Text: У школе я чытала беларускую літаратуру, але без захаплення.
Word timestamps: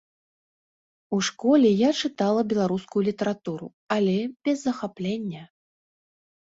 У 1.17 1.19
школе 1.27 1.69
я 1.87 1.93
чытала 2.03 2.41
беларускую 2.55 3.01
літаратуру, 3.09 3.67
але 3.99 4.17
без 4.49 4.57
захаплення. 4.71 5.43